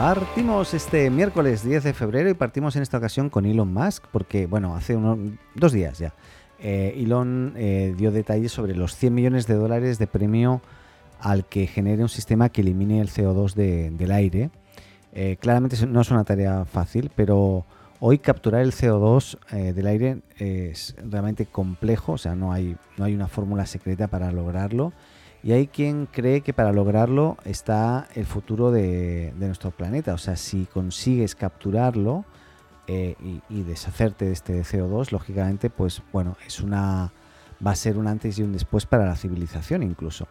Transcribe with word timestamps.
Partimos 0.00 0.72
este 0.72 1.10
miércoles 1.10 1.62
10 1.62 1.84
de 1.84 1.92
febrero 1.92 2.30
y 2.30 2.34
partimos 2.34 2.74
en 2.74 2.80
esta 2.80 2.96
ocasión 2.96 3.28
con 3.28 3.44
Elon 3.44 3.70
Musk 3.70 4.06
porque, 4.10 4.46
bueno, 4.46 4.74
hace 4.74 4.96
unos 4.96 5.18
dos 5.54 5.72
días 5.72 5.98
ya, 5.98 6.14
eh, 6.58 6.94
Elon 6.96 7.52
eh, 7.54 7.94
dio 7.98 8.10
detalles 8.10 8.50
sobre 8.50 8.74
los 8.74 8.96
100 8.96 9.14
millones 9.14 9.46
de 9.46 9.56
dólares 9.56 9.98
de 9.98 10.06
premio 10.06 10.62
al 11.20 11.44
que 11.44 11.66
genere 11.66 12.00
un 12.00 12.08
sistema 12.08 12.48
que 12.48 12.62
elimine 12.62 13.02
el 13.02 13.10
CO2 13.10 13.52
del 13.52 14.10
aire. 14.10 14.48
Eh, 15.12 15.36
claramente 15.38 15.76
no 15.86 16.00
es 16.00 16.10
una 16.10 16.24
tarea 16.24 16.64
fácil, 16.64 17.10
pero 17.14 17.66
hoy 18.00 18.20
capturar 18.20 18.62
el 18.62 18.72
CO2 18.72 19.38
del 19.74 19.86
aire 19.86 20.22
es 20.38 20.96
realmente 21.04 21.44
complejo, 21.44 22.12
o 22.12 22.18
sea, 22.18 22.34
no 22.34 22.54
hay, 22.54 22.74
no 22.96 23.04
hay 23.04 23.14
una 23.14 23.28
fórmula 23.28 23.66
secreta 23.66 24.08
para 24.08 24.32
lograrlo. 24.32 24.94
Y 25.42 25.52
hay 25.52 25.68
quien 25.68 26.06
cree 26.06 26.42
que 26.42 26.52
para 26.52 26.72
lograrlo 26.72 27.38
está 27.44 28.08
el 28.14 28.26
futuro 28.26 28.70
de, 28.70 29.32
nuestro 29.38 29.70
planeta. 29.70 30.12
O 30.14 30.18
sea, 30.18 30.36
si 30.36 30.66
consigues 30.66 31.34
capturarlo 31.34 32.24
eh, 32.86 33.16
y, 33.48 33.62
deshacerte 33.62 34.26
de 34.26 34.32
este 34.32 34.62
CO2, 34.62 35.12
lógicamente, 35.12 35.70
pues 35.70 36.02
bueno, 36.12 36.36
es 36.46 36.60
una 36.60 37.12
va 37.64 37.72
a 37.72 37.76
ser 37.76 37.98
un 37.98 38.06
antes 38.06 38.38
y 38.38 38.42
un 38.42 38.52
después 38.52 38.86
para 38.86 39.06
la 39.06 39.16
civilización 39.16 39.82
incluso. 39.82 40.26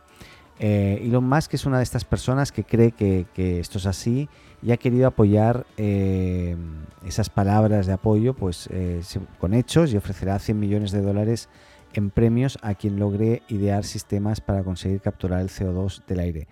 Eh, 0.59 1.01
Elon 1.03 1.23
Musk 1.23 1.53
es 1.53 1.65
una 1.65 1.77
de 1.77 1.83
estas 1.83 2.03
personas 2.03 2.51
que 2.51 2.65
cree 2.65 2.91
que, 2.91 3.25
esto 3.59 3.77
es 3.77 3.85
así 3.85 4.27
y 4.61 4.71
ha 4.71 4.77
querido 4.77 5.07
apoyar 5.07 5.65
eh, 5.77 6.57
esas 7.05 7.29
palabras 7.29 7.87
de 7.87 7.93
apoyo 7.93 8.33
pues 8.33 8.67
eh, 8.71 9.01
con 9.39 9.53
hechos 9.53 9.93
y 9.93 9.97
ofrecerá 9.97 10.37
100 10.37 10.59
millones 10.59 10.91
de 10.91 11.01
dólares 11.01 11.47
en 11.93 12.09
premios 12.09 12.57
a 12.61 12.75
quien 12.75 12.99
logre 12.99 13.41
idear 13.47 13.83
sistemas 13.83 14.41
para 14.41 14.63
conseguir 14.63 15.01
capturar 15.01 15.41
el 15.41 15.49
CO2 15.49 16.05
del 16.05 16.19
aire. 16.19 16.47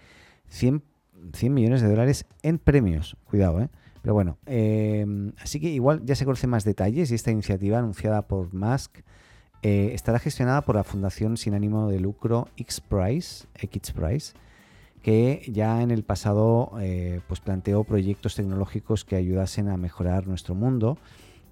100, 0.49 0.81
millones 1.49 1.81
de 1.81 1.89
dólares 1.89 2.25
en 2.43 2.57
premios, 2.59 3.17
cuidado, 3.25 3.61
¿eh? 3.61 3.69
Pero 4.01 4.13
bueno, 4.13 4.37
em, 4.45 5.33
así 5.41 5.59
que 5.59 5.69
igual 5.69 6.01
ya 6.05 6.15
se 6.15 6.23
conocen 6.23 6.49
más 6.49 6.63
detalles 6.63 7.11
y 7.11 7.15
esta 7.15 7.31
iniciativa 7.31 7.79
anunciada 7.79 8.27
por 8.27 8.53
Musk 8.53 8.99
eh, 9.63 9.91
estará 9.93 10.19
gestionada 10.19 10.61
por 10.61 10.75
la 10.75 10.83
Fundación 10.83 11.35
sin 11.35 11.53
ánimo 11.53 11.89
de 11.89 11.99
lucro 11.99 12.47
X-Prize, 12.55 13.47
X-Prize 13.55 14.33
que 15.07 15.41
ya 15.47 15.81
en 15.81 15.91
el 15.91 16.03
pasado 16.03 16.71
eh, 16.81 17.21
pues 17.27 17.39
planteó 17.39 17.83
proyectos 17.83 18.35
tecnológicos 18.35 19.05
que 19.05 19.15
ayudasen 19.15 19.69
a 19.69 19.77
mejorar 19.77 20.27
nuestro 20.27 20.53
mundo 20.55 20.97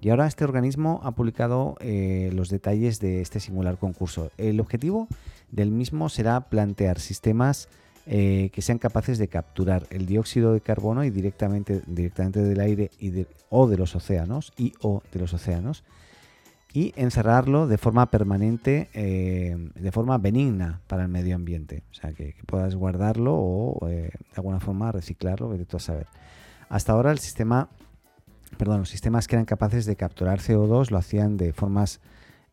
y 0.00 0.10
ahora 0.10 0.26
este 0.26 0.44
organismo 0.44 1.00
ha 1.02 1.12
publicado 1.12 1.76
eh, 1.80 2.30
los 2.34 2.48
detalles 2.48 3.00
de 3.00 3.20
este 3.20 3.40
singular 3.40 3.78
concurso. 3.78 4.30
El 4.36 4.60
objetivo 4.60 5.08
del 5.50 5.70
mismo 5.70 6.08
será 6.08 6.40
plantear 6.42 7.00
sistemas 7.00 7.68
eh, 8.06 8.50
que 8.52 8.62
sean 8.62 8.78
capaces 8.78 9.18
de 9.18 9.28
capturar 9.28 9.86
el 9.90 10.06
dióxido 10.06 10.52
de 10.52 10.60
carbono 10.60 11.04
y 11.04 11.10
directamente, 11.10 11.82
directamente 11.86 12.40
del 12.40 12.60
aire 12.60 12.90
y 13.00 13.26
o 13.48 13.66
de 13.66 13.76
los 13.76 13.96
océanos 13.96 14.52
y 14.56 14.74
o 14.80 15.02
de 15.12 15.18
los 15.20 15.34
océanos 15.34 15.82
y 16.72 16.92
encerrarlo 16.96 17.66
de 17.66 17.78
forma 17.78 18.10
permanente, 18.10 18.90
eh, 18.92 19.56
de 19.74 19.92
forma 19.92 20.18
benigna 20.18 20.82
para 20.86 21.04
el 21.04 21.08
medio 21.08 21.34
ambiente. 21.34 21.84
O 21.90 21.94
sea, 21.94 22.12
que, 22.12 22.34
puedas 22.46 22.74
guardarlo 22.74 23.34
o 23.34 23.86
de 23.86 24.12
alguna 24.36 24.60
forma 24.60 24.92
reciclarlo, 24.92 25.48
de 25.48 25.64
tú 25.64 25.78
a 25.78 25.80
saber. 25.80 26.06
Hasta 26.68 26.92
ahora 26.92 27.12
el 27.12 27.18
sistema 27.18 27.70
perdón, 28.56 28.80
los 28.80 28.90
sistemas 28.90 29.26
que 29.26 29.36
eran 29.36 29.44
capaces 29.44 29.86
de 29.86 29.96
capturar 29.96 30.40
CO2 30.40 30.90
lo 30.90 30.98
hacían 30.98 31.36
de 31.36 31.52
formas 31.52 32.00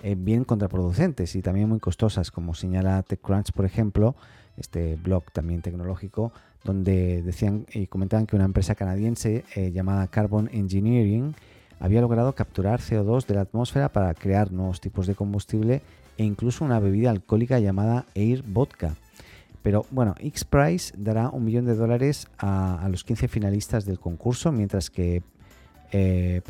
eh, 0.01 0.15
bien 0.17 0.43
contraproducentes 0.43 1.35
y 1.35 1.41
también 1.41 1.69
muy 1.69 1.79
costosas, 1.79 2.29
como 2.29 2.53
señala 2.53 3.01
TechCrunch, 3.03 3.53
por 3.53 3.65
ejemplo, 3.65 4.15
este 4.57 4.97
blog 4.97 5.31
también 5.31 5.61
tecnológico, 5.61 6.33
donde 6.63 7.21
decían 7.21 7.65
y 7.71 7.87
comentaban 7.87 8.25
que 8.25 8.35
una 8.35 8.45
empresa 8.45 8.75
canadiense 8.75 9.45
eh, 9.55 9.71
llamada 9.71 10.07
Carbon 10.07 10.49
Engineering 10.51 11.35
había 11.79 12.01
logrado 12.01 12.33
capturar 12.33 12.79
CO2 12.79 13.25
de 13.25 13.35
la 13.35 13.41
atmósfera 13.41 13.89
para 13.89 14.13
crear 14.13 14.51
nuevos 14.51 14.81
tipos 14.81 15.07
de 15.07 15.15
combustible 15.15 15.81
e 16.17 16.23
incluso 16.23 16.63
una 16.63 16.79
bebida 16.79 17.09
alcohólica 17.09 17.59
llamada 17.59 18.05
Air 18.13 18.43
Vodka. 18.43 18.95
Pero 19.63 19.85
bueno, 19.91 20.15
X-Prize 20.19 20.93
dará 20.97 21.29
un 21.29 21.45
millón 21.45 21.65
de 21.65 21.75
dólares 21.75 22.27
a, 22.37 22.83
a, 22.83 22.89
los 22.89 23.05
15 23.05 23.29
finalistas 23.29 23.85
del 23.85 23.99
concurso, 23.99 24.51
mientras 24.51 24.89
que 24.89 25.23
eh, 25.93 26.41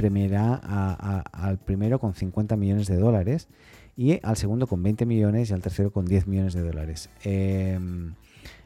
al 1.31 1.57
primero 1.57 1.99
con 1.99 2.13
50 2.13 2.55
millones 2.55 2.87
de 2.87 2.95
dólares 2.95 3.49
y 3.95 4.19
al 4.23 4.37
segundo 4.37 4.67
con 4.67 4.81
20 4.81 5.05
millones 5.05 5.49
y 5.49 5.53
al 5.53 5.61
tercero 5.61 5.91
con 5.91 6.05
10 6.05 6.27
millones 6.27 6.53
de 6.53 6.61
dólares. 6.61 7.09
Em, 7.23 8.13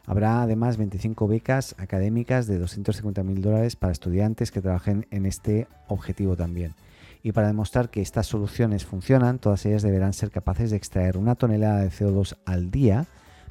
habrá 0.06 0.44
además 0.44 0.78
25 0.78 1.28
becas 1.28 1.76
académicas 1.80 2.46
de 2.46 2.60
250 2.60 3.24
mil 3.24 3.42
dólares 3.42 3.76
para 3.76 3.92
estudiantes 3.92 4.52
que 4.52 4.62
trabajen 4.62 5.08
en 5.10 5.26
este 5.26 5.68
objetivo 5.88 6.36
también. 6.36 6.76
Y 7.24 7.32
para 7.32 7.48
demostrar 7.48 7.90
que 7.90 8.02
estas 8.02 8.28
soluciones 8.28 8.86
funcionan, 8.86 9.40
todas 9.40 9.66
ellas 9.66 9.82
deberán 9.82 10.14
ser 10.14 10.30
capaces 10.30 10.70
de 10.70 10.78
extraer 10.78 11.18
una 11.18 11.36
tonelada 11.36 11.82
de 11.82 11.90
CO2 11.90 12.38
al 12.46 12.70
día, 12.70 13.08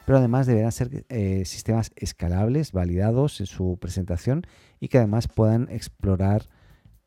pero 0.07 0.19
además 0.19 0.47
deberán 0.47 0.71
ser 0.71 1.05
eh, 1.09 1.43
sistemas 1.45 1.91
escalables, 1.97 2.71
validados 2.71 3.41
en 3.41 3.47
su 3.47 3.77
presentación 3.81 4.47
y 4.79 4.89
que 4.89 4.99
además 4.99 5.27
puedan 5.27 5.69
explorar 5.71 6.47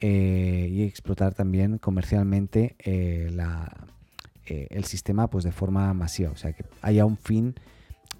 eh, 0.01 0.69
y 0.71 0.83
explotar 0.83 1.33
también 1.33 1.77
comercialmente 1.77 2.77
eh, 2.79 3.35
eh, 4.45 4.67
el 4.69 4.85
sistema 4.85 5.29
pues 5.29 5.43
de 5.43 5.51
forma 5.51 5.93
masiva, 5.93 6.31
o 6.31 6.37
sea 6.37 6.53
que 6.53 6.63
haya 6.81 7.05
un 7.05 7.17
fin 7.17 7.55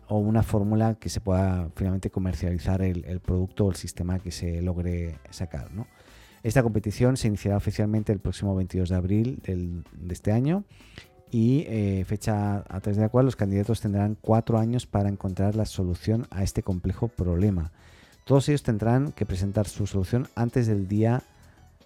o 0.09 0.17
una 0.17 0.43
fórmula 0.43 0.95
que 0.95 1.07
se 1.07 1.21
pueda 1.21 1.69
finalmente 1.77 2.09
comercializar 2.09 2.81
el, 2.81 3.21
producto 3.21 3.67
o 3.67 3.69
el 3.69 3.77
sistema 3.77 4.19
que 4.19 4.31
se 4.31 4.61
logre 4.61 5.19
sacar. 5.29 5.69
Esta 6.43 6.63
competición 6.63 7.15
se 7.15 7.29
iniciará 7.29 7.55
oficialmente 7.55 8.11
el 8.11 8.19
próximo 8.19 8.55
22 8.55 8.89
de 8.89 8.95
abril 8.95 9.41
de 9.45 10.13
este 10.13 10.33
año 10.33 10.65
y 11.31 11.65
fecha 12.05 12.57
a 12.67 12.79
través 12.81 12.97
de 12.97 13.03
la 13.03 13.09
cual 13.09 13.25
los 13.25 13.35
candidatos 13.37 13.79
tendrán 13.79 14.17
cuatro 14.19 14.57
años 14.57 14.85
para 14.85 15.07
encontrar 15.07 15.55
la 15.55 15.65
solución 15.65 16.27
a 16.31 16.43
este 16.43 16.61
complejo 16.61 17.07
problema. 17.07 17.71
Todos 18.25 18.49
ellos 18.49 18.63
tendrán 18.63 19.11
que 19.11 19.25
presentar 19.25 19.67
su 19.67 19.87
solución 19.87 20.27
antes 20.35 20.67
del 20.67 20.87
día 20.87 21.23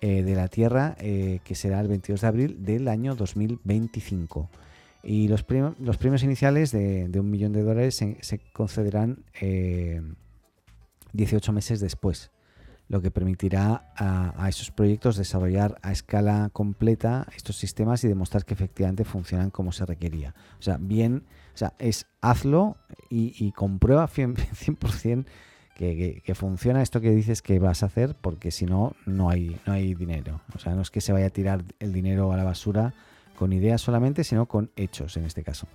eh, 0.06 0.22
de 0.22 0.36
la 0.36 0.50
Tierra, 0.50 0.98
eh, 1.00 1.40
que 1.46 1.56
será 1.56 1.80
el 1.80 1.88
22 1.88 2.20
de 2.20 2.28
abril 2.28 2.66
del 2.66 2.90
año 2.90 3.16
2025. 3.16 4.50
Y 5.02 5.30
los, 5.30 5.46
los 5.80 5.96
premios 5.98 6.24
iniciales 6.24 6.74
de, 6.74 7.10
un 7.18 7.32
millón 7.32 7.54
de 7.54 7.64
dólares 7.64 7.96
se, 7.96 8.42
concederán 8.52 9.24
18 11.14 11.52
eh, 11.52 11.54
meses 11.54 11.80
después, 11.80 12.32
lo 12.90 13.02
que 13.02 13.12
permitirá 13.12 13.94
a, 13.96 14.50
esos 14.50 14.72
proyectos 14.72 15.16
desarrollar 15.16 15.80
a 15.82 15.94
escala 15.94 16.50
completa 16.52 17.26
estos 17.38 17.56
sistemas 17.56 18.04
y 18.04 18.10
demostrar 18.10 18.44
que 18.44 18.56
efectivamente 18.56 19.06
funcionan 19.06 19.52
como 19.52 19.72
se 19.72 19.86
requería. 19.86 20.36
O 20.60 20.62
sea, 20.62 20.76
bien, 20.82 21.24
o 21.54 21.58
sea, 21.58 21.76
es 21.80 22.08
hazlo 22.20 22.76
y, 23.10 23.34
y 23.40 23.54
comprueba 23.54 24.10
100%, 24.10 25.26
que, 25.76 26.34
funciona 26.36 26.82
esto 26.82 27.02
que 27.02 27.12
dices 27.12 27.42
que 27.42 27.60
vas 27.60 27.84
a 27.84 27.88
hacer, 27.88 28.16
porque 28.20 28.52
si 28.52 28.66
no, 28.66 28.94
no 29.06 29.30
hay, 29.30 29.60
no 29.66 29.74
hay 29.74 29.94
dinero. 29.96 30.42
O 30.56 30.60
sea, 30.60 30.76
no 30.76 30.82
es 30.82 30.92
que 30.92 31.02
se 31.02 31.14
vaya 31.14 31.28
a 31.28 31.32
tirar 31.32 31.64
el 31.80 31.94
dinero 31.94 32.32
a 32.32 32.38
la 32.38 32.44
basura 32.44 32.94
con 33.38 33.54
ideas 33.54 33.82
solamente, 33.82 34.24
sino 34.24 34.46
con 34.46 34.70
hechos 34.76 35.18
en 35.18 35.26
este 35.26 35.44
caso. 35.44 35.68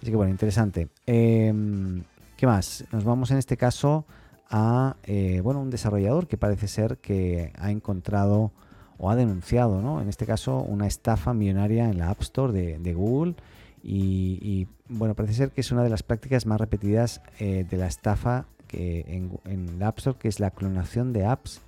Así 0.00 0.10
que 0.10 0.16
bueno, 0.16 0.30
interesante. 0.30 0.88
Em, 1.06 2.02
¿Qué 2.36 2.46
más? 2.46 2.84
Nos 2.92 3.04
vamos 3.04 3.30
en 3.30 3.38
este 3.38 3.56
caso 3.56 4.04
a 4.50 4.96
eh, 5.04 5.40
bueno, 5.42 5.60
un 5.60 5.70
desarrollador 5.70 6.26
que 6.26 6.36
parece 6.36 6.68
ser 6.68 6.98
que 6.98 7.52
ha 7.58 7.70
encontrado 7.70 8.52
o 8.96 9.10
ha 9.10 9.16
denunciado, 9.16 9.80
¿no? 9.80 10.00
en 10.00 10.08
este 10.08 10.26
caso, 10.26 10.58
una 10.58 10.86
estafa 10.86 11.32
millonaria 11.32 11.88
en 11.88 11.98
la 11.98 12.10
App 12.10 12.20
Store 12.20 12.52
de, 12.52 12.94
Google. 12.94 13.36
Y, 13.82 14.66
bueno, 14.88 15.14
parece 15.14 15.34
ser 15.34 15.50
que 15.52 15.60
es 15.60 15.70
una 15.70 15.84
de 15.84 15.88
las 15.88 16.02
prácticas 16.02 16.46
más 16.46 16.60
repetidas 16.60 17.22
eh, 17.38 17.64
de 17.68 17.76
la 17.76 17.86
estafa 17.86 18.46
que 18.68 19.04
en, 19.08 19.40
en 19.44 19.82
App 19.82 19.98
Store, 19.98 20.18
que 20.18 20.28
es 20.28 20.38
la 20.38 20.52
clonación 20.52 21.12
de 21.12 21.24
apps. 21.24 21.62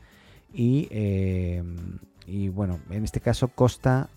Y, 0.52 0.88
eh, 0.90 1.62
y 2.26 2.48
bueno, 2.48 2.80
en 2.90 3.04
este 3.04 3.20
caso 3.20 3.48
Costa 3.48 4.08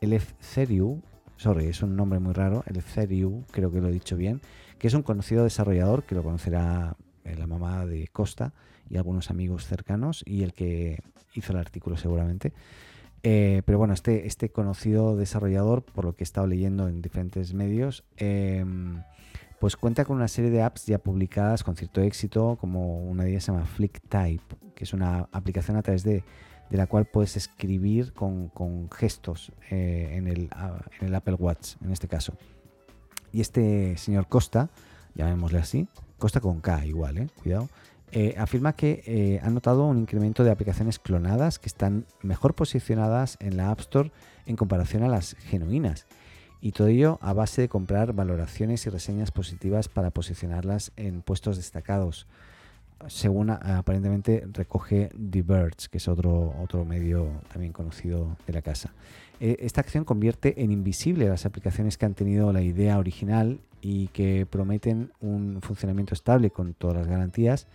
el 0.00 0.14
Ethereum, 0.14 1.02
sorry, 1.36 1.66
es 1.66 1.82
un 1.82 1.96
nombre 1.96 2.18
muy 2.18 2.32
raro, 2.32 2.64
el 2.66 2.78
Ethereum, 2.78 3.44
creo 3.50 3.70
que 3.70 3.80
lo 3.80 3.88
he 3.88 3.92
dicho 3.92 4.16
bien, 4.16 4.40
que 4.78 4.88
es 4.88 4.94
un 4.94 5.02
conocido 5.02 5.44
desarrollador 5.44 6.04
que 6.04 6.14
lo 6.14 6.22
conocerá 6.22 6.96
la 7.24 7.46
mamá 7.46 7.86
de 7.86 8.08
Costa 8.08 8.52
y 8.88 8.96
algunos 8.96 9.30
amigos 9.30 9.66
cercanos 9.66 10.22
y 10.26 10.42
el 10.42 10.52
que 10.52 11.00
hizo 11.34 11.52
el 11.52 11.58
artículo 11.58 11.96
seguramente. 11.96 12.52
pero 13.22 13.78
bueno, 13.78 13.92
este, 13.92 14.26
este 14.26 14.48
conocido 14.48 15.16
desarrollador, 15.16 15.82
por 15.82 16.04
lo 16.06 16.14
que 16.14 16.24
he 16.24 16.24
estado 16.24 16.46
leyendo 16.46 16.88
en 16.88 17.02
diferentes 17.02 17.52
medios, 17.52 18.04
em, 18.16 19.02
pues 19.60 19.76
cuenta 19.76 20.06
con 20.06 20.16
una 20.16 20.26
serie 20.26 20.50
de 20.50 20.62
apps 20.62 20.86
ya 20.86 20.98
publicadas 20.98 21.62
con 21.62 21.76
cierto 21.76 22.00
éxito, 22.00 22.56
como 22.58 23.02
una 23.02 23.24
de 23.24 23.30
ellas 23.32 23.44
se 23.44 23.52
llama 23.52 23.66
FlickType, 23.66 24.56
que 24.74 24.84
es 24.84 24.94
una 24.94 25.28
aplicación 25.32 25.76
a 25.76 25.82
través 25.82 26.02
de, 26.02 26.24
la 26.70 26.86
cual 26.86 27.04
puedes 27.04 27.36
escribir 27.36 28.14
con, 28.14 28.50
gestos 28.90 29.52
eh, 29.70 30.14
en, 30.14 30.28
el, 30.28 30.48
en, 31.00 31.08
el, 31.08 31.14
Apple 31.14 31.34
Watch, 31.34 31.74
en 31.84 31.92
este 31.92 32.08
caso. 32.08 32.32
Y 33.32 33.42
este 33.42 33.98
señor 33.98 34.28
Costa, 34.28 34.70
llamémosle 35.14 35.58
así, 35.58 35.88
Costa 36.16 36.40
con 36.40 36.62
K 36.62 36.86
igual, 36.86 37.18
eh, 37.18 37.28
cuidado, 37.42 37.68
eh, 38.12 38.36
afirma 38.38 38.72
que 38.72 39.40
ha 39.42 39.50
notado 39.50 39.84
un 39.84 39.98
incremento 39.98 40.42
de 40.42 40.52
aplicaciones 40.52 40.98
clonadas 40.98 41.58
que 41.58 41.68
están 41.68 42.06
mejor 42.22 42.54
posicionadas 42.54 43.36
en 43.40 43.58
la 43.58 43.70
App 43.70 43.80
Store 43.80 44.10
en 44.46 44.56
comparación 44.56 45.02
a 45.02 45.08
las 45.08 45.34
genuinas 45.34 46.06
y 46.60 46.72
todo 46.72 46.88
ello 46.88 47.18
a 47.22 47.32
base 47.32 47.62
de 47.62 47.68
comprar 47.68 48.12
valoraciones 48.12 48.86
y 48.86 48.90
reseñas 48.90 49.30
positivas 49.30 49.88
para 49.88 50.10
posicionarlas 50.10 50.92
en 50.96 51.22
puestos 51.22 51.56
destacados, 51.56 52.26
según 53.06 53.50
aparentemente 53.50 54.46
recoge 54.52 55.10
Diverge, 55.14 55.88
que 55.90 55.98
es 55.98 56.08
otro, 56.08 56.54
otro 56.62 56.84
medio 56.84 57.28
también 57.50 57.72
conocido 57.72 58.36
de 58.46 58.52
la 58.52 58.62
casa. 58.62 58.92
E, 59.40 59.56
esta 59.60 59.80
acción 59.80 60.04
convierte 60.04 60.62
en 60.62 60.70
invisible 60.70 61.28
las 61.28 61.46
aplicaciones 61.46 61.96
que 61.96 62.04
han 62.04 62.14
tenido 62.14 62.52
la 62.52 62.60
idea 62.60 62.98
original 62.98 63.60
y 63.80 64.08
que 64.08 64.44
prometen 64.44 65.12
un 65.20 65.60
funcionamiento 65.62 66.12
estable 66.12 66.50
con 66.50 66.74
todas 66.74 66.98
las 66.98 67.06
garantías, 67.06 67.66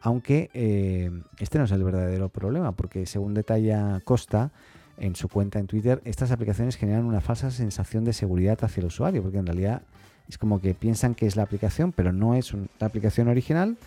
aunque 0.00 0.50
eh, 0.54 1.10
este 1.38 1.58
no 1.58 1.64
es 1.64 1.72
el 1.72 1.84
verdadero 1.84 2.30
problema, 2.30 2.72
porque 2.72 3.04
según 3.04 3.34
detalla 3.34 4.00
Costa, 4.04 4.50
en 5.00 5.16
su 5.16 5.28
cuenta 5.28 5.58
en 5.58 5.66
Twitter, 5.66 6.00
estas 6.04 6.30
aplicaciones 6.30 6.76
generan 6.76 7.06
una 7.06 7.20
falsa 7.20 7.50
sensación 7.50 8.04
de 8.04 8.12
seguridad 8.12 8.62
hacia 8.62 8.82
el 8.82 8.86
usuario, 8.86 9.22
porque 9.22 9.38
en 9.38 9.46
realidad 9.46 9.82
es 10.28 10.38
como 10.38 10.60
que 10.60 10.74
piensan 10.74 11.14
que 11.14 11.26
es 11.26 11.36
la 11.36 11.42
aplicación, 11.42 11.90
pero 11.90 12.12
no 12.12 12.34
es 12.34 12.52
la 12.78 12.86
aplicación 12.86 13.28
original. 13.28 13.78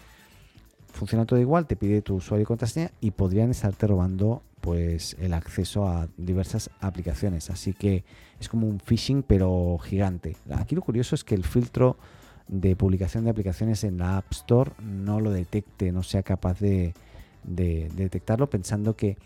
Funciona 0.91 1.25
todo 1.25 1.39
igual, 1.39 1.67
te 1.67 1.75
pide 1.75 2.01
tu 2.01 2.15
usuario 2.15 2.43
y 2.43 2.45
contraseña 2.45 2.91
y 2.99 3.11
podrían 3.11 3.51
estarte 3.51 3.87
robando 3.87 4.41
pues 4.59 5.15
el 5.19 5.33
acceso 5.33 5.87
a 5.87 6.07
diversas 6.17 6.69
aplicaciones. 6.79 7.49
Así 7.49 7.73
que 7.73 8.03
es 8.39 8.49
como 8.49 8.67
un 8.67 8.79
phishing 8.79 9.23
pero 9.23 9.77
gigante. 9.83 10.35
Aquí 10.55 10.75
lo 10.75 10.81
curioso 10.81 11.15
es 11.15 11.23
que 11.23 11.35
el 11.35 11.43
filtro 11.43 11.97
de 12.47 12.75
publicación 12.75 13.23
de 13.23 13.29
aplicaciones 13.29 13.83
en 13.83 13.97
la 13.97 14.17
App 14.17 14.31
Store 14.31 14.71
no 14.81 15.19
lo 15.19 15.31
detecte, 15.31 15.91
no 15.91 16.03
sea 16.03 16.23
capaz 16.23 16.59
de 16.59 16.93
detectarlo 17.43 18.49
pensando 18.49 18.95
que 18.95 19.17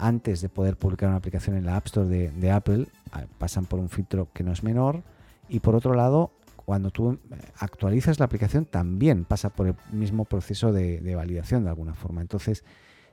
antes 0.00 0.40
de 0.40 0.48
poder 0.48 0.76
publicar 0.76 1.10
una 1.10 1.18
aplicación 1.18 1.56
en 1.56 1.66
la 1.66 1.76
App 1.76 1.86
Store 1.86 2.08
de, 2.08 2.50
Apple, 2.50 2.86
ah, 3.12 3.26
pasan 3.38 3.66
por 3.66 3.78
un 3.78 3.90
filtro 3.90 4.28
que 4.32 4.42
no 4.42 4.50
es 4.50 4.62
menor. 4.62 5.02
Y 5.48 5.60
por 5.60 5.74
otro 5.74 5.94
lado, 5.94 6.32
cuando 6.64 6.90
tú 6.90 7.12
eh, 7.12 7.18
actualizas 7.58 8.18
la 8.18 8.24
aplicación, 8.24 8.64
también 8.64 9.26
pasa 9.26 9.50
por 9.50 9.68
el 9.68 9.74
mismo 9.92 10.24
proceso 10.24 10.72
de, 10.72 11.14
validación 11.14 11.64
de 11.64 11.70
alguna 11.70 11.94
forma. 11.94 12.22
Entonces, 12.22 12.64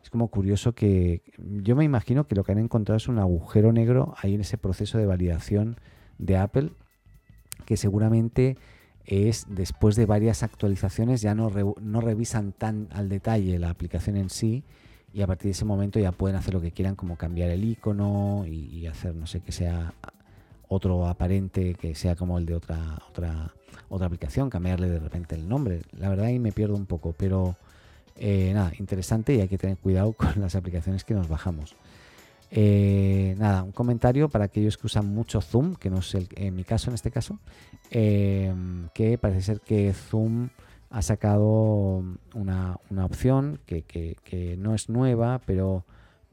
es 0.02 0.10
como 0.10 0.30
curioso 0.30 0.74
que 0.74 1.24
yo 1.38 1.76
me 1.76 1.84
imagino 1.84 2.26
que 2.26 2.36
lo 2.36 2.46
que 2.46 2.54
han 2.54 2.60
encontrado 2.60 2.96
es 2.96 3.10
un 3.10 3.20
agujero 3.20 3.74
negro 3.74 4.16
ahí 4.22 4.36
en 4.36 4.42
ese 4.42 4.58
proceso 4.58 4.98
de 4.98 5.06
validación 5.06 5.78
de 6.18 6.38
Apple, 6.38 6.72
que 7.66 7.76
seguramente 7.76 8.58
es 9.04 9.46
después 9.50 9.98
de 9.98 10.06
varias 10.06 10.42
actualizaciones 10.42 11.22
ya 11.22 11.36
no, 11.36 11.52
no 11.82 12.02
revisan 12.02 12.54
tan 12.54 12.88
al 12.92 13.10
detalle 13.10 13.60
la 13.60 13.70
aplicación 13.70 14.16
en 14.16 14.30
sí 14.30 14.64
y 15.18 15.24
a 15.24 15.26
partir 15.26 15.46
de 15.46 15.54
ese 15.54 15.66
momento 15.66 16.00
ya 16.00 16.12
pueden 16.12 16.38
hacer 16.38 16.54
lo 16.54 16.62
que 16.62 16.72
quieran, 16.72 16.96
como 16.96 17.16
cambiar 17.16 17.50
el 17.50 17.64
icono 17.64 18.46
y, 18.46 18.86
hacer, 18.86 19.16
no 19.16 19.26
sé, 19.26 19.40
que 19.40 19.52
sea 19.52 19.92
otro 20.68 21.08
aparente, 21.08 21.74
que 21.74 21.96
sea 21.96 22.16
como 22.16 22.38
el 22.38 22.46
de 22.46 22.54
otra, 22.54 23.00
otra, 23.10 23.52
otra 23.90 24.06
aplicación, 24.06 24.52
cambiarle 24.52 24.88
de 24.88 25.00
repente 25.00 25.34
el 25.34 25.50
nombre. 25.50 25.82
La 25.98 26.10
verdad 26.10 26.28
ahí 26.28 26.38
me 26.38 26.52
pierdo 26.52 26.76
un 26.76 26.86
poco, 26.86 27.16
pero 27.18 27.56
eh, 28.16 28.52
nada, 28.54 28.72
interesante 28.78 29.34
y 29.34 29.42
hay 29.42 29.48
que 29.48 29.58
tener 29.58 29.78
cuidado 29.78 30.14
con 30.18 30.40
las 30.40 30.54
aplicaciones 30.54 31.04
que 31.04 31.16
nos 31.16 31.28
bajamos. 31.28 31.76
Eh, 32.52 33.34
nada, 33.40 33.64
un 33.64 33.72
comentario 33.72 34.30
para 34.30 34.46
aquellos 34.46 34.78
que 34.78 34.86
usan 34.86 35.08
mucho 35.08 35.42
Zoom, 35.42 35.78
que 35.78 35.90
no 35.90 35.98
es 35.98 36.14
el, 36.14 36.28
en 36.36 36.56
mi 36.56 36.64
caso 36.64 36.92
en 36.92 36.94
este 36.94 37.10
caso, 37.10 37.40
eh, 37.90 38.54
que 38.94 39.18
parece 39.18 39.42
ser 39.42 39.62
que 39.62 39.92
Zoom 39.94 40.50
ha 40.90 41.02
sacado 41.02 42.04
una, 42.34 42.80
opción 43.04 43.60
que, 43.66 44.56
no 44.58 44.74
es 44.74 44.90
nueva, 44.90 45.42
pero 45.46 45.86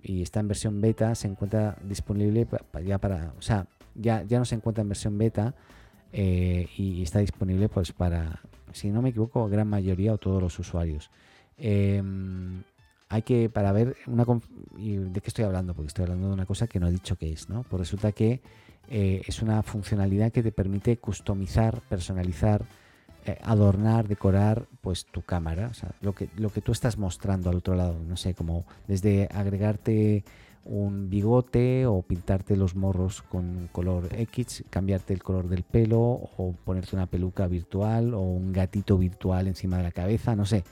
y 0.02 0.22
está 0.22 0.40
en 0.40 0.48
versión 0.48 0.80
beta, 0.80 1.14
se 1.14 1.28
encuentra 1.28 1.78
disponible 1.82 2.46
ya 2.84 2.98
para, 2.98 3.32
o 3.38 3.42
sea, 3.42 3.66
ya, 3.94 4.22
ya 4.22 4.38
no 4.38 4.44
se 4.44 4.54
encuentra 4.54 4.82
en 4.82 4.88
versión 4.88 5.16
beta 5.16 5.54
eh, 6.12 6.68
y, 6.76 7.02
está 7.02 7.20
disponible 7.20 7.68
pues 7.68 7.92
para, 7.92 8.40
si 8.72 8.90
no 8.90 9.00
me 9.00 9.10
equivoco, 9.10 9.48
gran 9.48 9.68
mayoría 9.68 10.12
o 10.12 10.18
todos 10.18 10.42
los 10.42 10.58
usuarios. 10.58 11.10
Em, 11.56 12.62
hay 13.08 13.22
que, 13.22 13.48
para 13.48 13.72
ver 13.72 13.96
una 14.06 14.24
de 14.24 15.20
qué 15.20 15.28
estoy 15.28 15.44
hablando, 15.44 15.74
porque 15.74 15.88
estoy 15.88 16.04
hablando 16.04 16.28
de 16.28 16.34
una 16.34 16.46
cosa 16.46 16.66
que 16.66 16.80
no 16.80 16.88
he 16.88 16.92
dicho 16.92 17.16
que 17.16 17.32
es, 17.32 17.48
¿no? 17.48 17.62
Pues 17.64 17.80
resulta 17.80 18.12
que 18.12 18.42
eh, 18.88 19.22
es 19.26 19.40
una 19.40 19.62
funcionalidad 19.62 20.32
que 20.32 20.42
te 20.42 20.52
permite 20.52 20.96
customizar, 20.98 21.80
personalizar, 21.88 22.64
adornar, 23.42 24.08
decorar 24.08 24.66
pues 24.80 25.06
tu 25.06 25.22
cámara, 25.22 25.72
lo 26.00 26.14
que, 26.14 26.28
lo 26.36 26.50
que 26.50 26.60
tú 26.60 26.72
estás 26.72 26.98
mostrando 26.98 27.50
al 27.50 27.56
otro 27.56 27.74
lado, 27.74 27.96
no 28.06 28.16
sé, 28.16 28.34
como 28.34 28.64
desde 28.86 29.28
agregarte 29.32 30.24
un 30.64 31.10
bigote 31.10 31.86
o 31.86 32.02
pintarte 32.02 32.56
los 32.56 32.74
morros 32.74 33.22
con 33.22 33.68
color 33.72 34.08
X, 34.16 34.64
cambiarte 34.70 35.12
el 35.12 35.22
color 35.22 35.48
del 35.48 35.62
pelo 35.62 36.00
o 36.00 36.54
ponerte 36.64 36.96
una 36.96 37.06
peluca 37.06 37.46
virtual 37.46 38.14
o 38.14 38.20
un 38.20 38.52
gatito 38.52 38.96
virtual 38.96 39.46
encima 39.46 39.76
de 39.76 39.82
la 39.82 39.92
cabeza, 39.92 40.34
no 40.34 40.46
sé. 40.46 40.64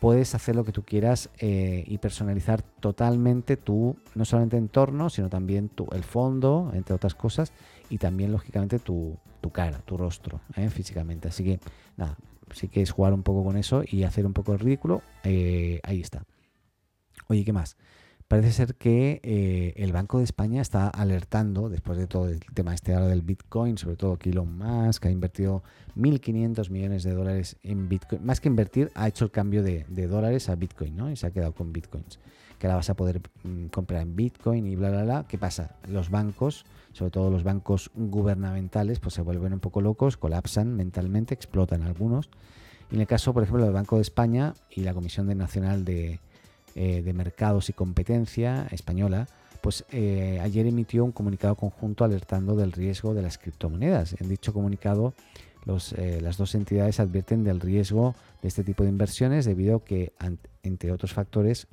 Puedes 0.00 0.34
hacer 0.34 0.56
lo 0.56 0.64
que 0.64 0.72
tú 0.72 0.82
quieras 0.82 1.30
eh, 1.38 1.84
y 1.86 1.98
personalizar 1.98 2.62
totalmente 2.62 3.56
tu, 3.56 3.96
no 4.16 4.24
solamente 4.24 4.56
entorno, 4.56 5.10
sino 5.10 5.28
también 5.28 5.68
tu, 5.68 5.86
el 5.92 6.02
fondo, 6.02 6.72
entre 6.74 6.94
otras 6.94 7.14
cosas, 7.14 7.52
y 7.92 7.98
también 7.98 8.32
lógicamente 8.32 8.78
tu, 8.78 9.18
tu 9.42 9.50
cara, 9.50 9.80
tu 9.80 9.98
rostro, 9.98 10.40
¿eh? 10.56 10.70
físicamente. 10.70 11.28
Así 11.28 11.44
que 11.44 11.60
nada, 11.98 12.16
si 12.50 12.68
quieres 12.68 12.90
jugar 12.90 13.12
un 13.12 13.22
poco 13.22 13.44
con 13.44 13.58
eso 13.58 13.82
y 13.86 14.04
hacer 14.04 14.24
un 14.24 14.32
poco 14.32 14.54
el 14.54 14.60
ridículo, 14.60 15.02
eh, 15.24 15.78
ahí 15.82 16.00
está. 16.00 16.24
Oye, 17.28 17.44
¿qué 17.44 17.52
más? 17.52 17.76
Parece 18.32 18.52
ser 18.52 18.76
que 18.76 19.20
eh, 19.24 19.74
el 19.76 19.92
Banco 19.92 20.16
de 20.16 20.24
España 20.24 20.62
está 20.62 20.88
alertando, 20.88 21.68
después 21.68 21.98
de 21.98 22.06
todo 22.06 22.30
el 22.30 22.40
tema 22.54 22.72
este 22.72 22.94
ahora 22.94 23.08
del 23.08 23.20
Bitcoin, 23.20 23.76
sobre 23.76 23.96
todo 23.96 24.16
Elon 24.24 24.56
Musk 24.56 25.04
ha 25.04 25.10
invertido 25.10 25.62
1.500 25.98 26.70
millones 26.70 27.02
de 27.02 27.12
dólares 27.12 27.58
en 27.62 27.90
Bitcoin. 27.90 28.24
Más 28.24 28.40
que 28.40 28.48
invertir, 28.48 28.90
ha 28.94 29.06
hecho 29.06 29.26
el 29.26 29.30
cambio 29.30 29.62
de, 29.62 29.84
dólares 30.06 30.48
a 30.48 30.54
Bitcoin, 30.54 30.96
¿no? 30.96 31.10
Y 31.10 31.16
se 31.16 31.26
ha 31.26 31.30
quedado 31.30 31.52
con 31.52 31.74
Bitcoins 31.74 32.18
que 32.58 32.68
ahora 32.68 32.76
vas 32.76 32.88
a 32.88 32.94
poder 32.94 33.20
mm, 33.42 33.66
comprar 33.66 34.00
en 34.00 34.16
Bitcoin 34.16 34.66
y 34.66 34.76
bla, 34.76 34.88
bla, 34.88 35.02
bla. 35.02 35.26
¿Qué 35.28 35.36
pasa? 35.36 35.76
Los 35.86 36.08
bancos, 36.08 36.64
sobre 36.92 37.10
todo 37.10 37.30
los 37.30 37.44
bancos 37.44 37.90
gubernamentales, 37.94 38.98
pues 38.98 39.12
se 39.12 39.20
vuelven 39.20 39.52
un 39.52 39.60
poco 39.60 39.82
locos, 39.82 40.16
colapsan 40.16 40.74
mentalmente, 40.74 41.34
explotan 41.34 41.82
algunos. 41.82 42.30
Y 42.90 42.94
en 42.94 43.02
el 43.02 43.06
caso, 43.06 43.34
por 43.34 43.42
ejemplo, 43.42 43.64
del 43.64 43.74
Banco 43.74 43.96
de 43.96 44.02
España 44.02 44.54
y 44.70 44.84
la 44.84 44.94
Comisión 44.94 45.26
Nacional 45.36 45.84
de, 45.84 46.20
eh, 46.74 47.12
Mercados 47.12 47.68
y 47.68 47.72
Competencia 47.72 48.66
española, 48.70 49.28
pues 49.60 49.84
eh, 49.92 50.40
ayer 50.42 50.66
emitió 50.66 51.04
un 51.04 51.12
comunicado 51.12 51.54
conjunto 51.54 52.04
alertando 52.04 52.56
del 52.56 52.72
riesgo 52.72 53.14
de 53.14 53.22
las 53.22 53.38
criptomonedas. 53.38 54.16
En 54.20 54.28
dicho 54.28 54.52
comunicado, 54.52 55.14
eh, 55.96 56.18
las 56.20 56.36
dos 56.36 56.54
entidades 56.54 56.98
advierten 56.98 57.44
del 57.44 57.60
riesgo 57.60 58.14
de 58.42 58.48
este 58.48 58.64
tipo 58.64 58.82
de 58.82 58.88
inversiones 58.88 59.44
debido 59.44 59.76
a 59.76 59.84
que, 59.84 60.12
entre 60.62 60.90
otros 60.90 61.12
factores, 61.12 61.68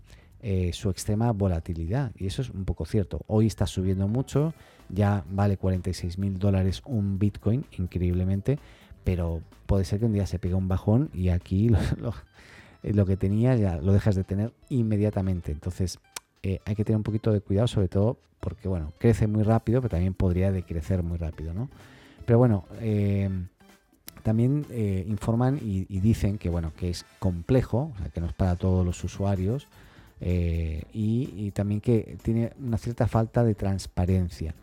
su 0.72 0.90
extrema 0.90 1.32
volatilidad. 1.32 2.12
Y 2.18 2.28
eso 2.28 2.42
es 2.42 2.50
un 2.50 2.64
poco 2.64 2.86
cierto. 2.86 3.22
Hoy 3.28 3.48
está 3.48 3.66
subiendo 3.66 4.08
mucho, 4.08 4.54
ya 4.88 5.26
vale 5.30 5.58
46 5.58 6.18
mil 6.18 6.38
dólares 6.38 6.82
un 6.86 7.20
Bitcoin, 7.20 7.66
increíblemente, 7.78 8.60
pero 9.04 9.42
puede 9.66 9.86
ser 9.86 10.00
que 10.00 10.06
un 10.06 10.14
día 10.14 10.26
se 10.26 10.40
pegue 10.40 10.56
un 10.56 10.68
bajón 10.68 11.10
y 11.14 11.30
aquí 11.30 11.70
lo, 11.98 12.14
lo, 12.84 13.06
que 13.06 13.18
tenía 13.18 13.56
ya 13.56 13.78
lo 13.78 13.94
dejas 13.94 14.16
de 14.16 14.24
tener 14.24 14.52
inmediatamente. 14.70 15.52
Entonces 15.52 16.00
eh, 16.44 16.60
hay 16.66 16.76
que 16.76 16.86
tener 16.86 16.98
un 16.98 17.04
poquito 17.04 17.32
de 17.32 17.42
cuidado, 17.42 17.68
sobre 17.68 17.88
todo 17.88 18.18
porque, 18.40 18.68
bueno, 18.68 18.94
crece 19.00 19.28
muy 19.28 19.44
rápido, 19.44 19.82
pero 19.82 19.90
también 19.90 20.14
podría 20.14 20.52
decrecer 20.52 21.04
muy 21.04 21.18
rápido, 21.18 21.54
¿no? 21.54 21.70
Pero 22.26 22.38
bueno, 22.38 22.66
eh, 22.80 23.30
también 24.24 24.66
informan 25.08 25.60
y, 25.62 25.86
dicen 26.00 26.38
que, 26.38 26.50
bueno, 26.50 26.72
que 26.78 26.90
es 26.90 27.06
complejo, 27.18 27.92
que 28.14 28.22
no 28.22 28.28
es 28.28 28.34
para 28.34 28.56
todos 28.56 28.86
los 28.86 29.04
usuarios, 29.04 29.68
eh, 30.22 30.84
y, 30.94 31.52
también 31.52 31.80
que 31.82 32.18
tiene 32.22 32.52
una 32.60 32.78
cierta 32.78 33.08
falta 33.08 33.44
de 33.44 33.56
transparencia. 33.56 34.54